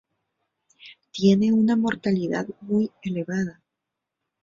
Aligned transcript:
Tiene 1.11 1.53
una 1.53 1.75
mortalidad 1.75 2.47
muy 2.61 2.89
elevada. 3.03 3.61